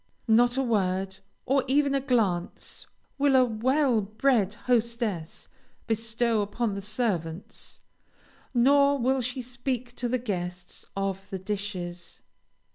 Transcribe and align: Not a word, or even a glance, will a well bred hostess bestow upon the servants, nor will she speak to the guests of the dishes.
Not 0.27 0.57
a 0.57 0.63
word, 0.63 1.19
or 1.45 1.63
even 1.67 1.93
a 1.93 2.01
glance, 2.01 2.87
will 3.19 3.35
a 3.35 3.45
well 3.45 4.01
bred 4.01 4.55
hostess 4.65 5.47
bestow 5.85 6.41
upon 6.41 6.73
the 6.73 6.81
servants, 6.81 7.81
nor 8.51 8.97
will 8.97 9.21
she 9.21 9.43
speak 9.43 9.95
to 9.97 10.09
the 10.09 10.17
guests 10.17 10.85
of 10.97 11.29
the 11.29 11.37
dishes. 11.37 12.23